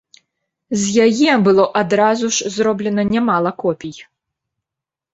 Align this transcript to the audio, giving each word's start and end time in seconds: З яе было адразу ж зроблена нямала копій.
З 0.83 1.03
яе 1.07 1.33
было 1.49 1.67
адразу 1.83 2.33
ж 2.39 2.51
зроблена 2.57 3.07
нямала 3.13 3.49
копій. 3.65 3.97